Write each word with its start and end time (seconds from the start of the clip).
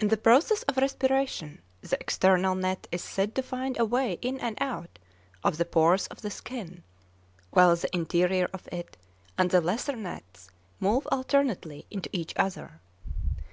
In 0.00 0.08
the 0.08 0.16
process 0.16 0.64
of 0.64 0.76
respiration 0.76 1.62
the 1.80 1.96
external 2.00 2.56
net 2.56 2.88
is 2.90 3.00
said 3.04 3.32
to 3.36 3.44
find 3.44 3.78
a 3.78 3.84
way 3.84 4.18
in 4.20 4.40
and 4.40 4.58
out 4.60 4.98
of 5.44 5.56
the 5.56 5.64
pores 5.64 6.08
of 6.08 6.22
the 6.22 6.32
skin: 6.32 6.82
while 7.52 7.76
the 7.76 7.88
interior 7.94 8.48
of 8.52 8.66
it 8.72 8.96
and 9.38 9.52
the 9.52 9.60
lesser 9.60 9.94
nets 9.94 10.50
move 10.80 11.06
alternately 11.12 11.86
into 11.92 12.10
each 12.12 12.32
other. 12.34 12.80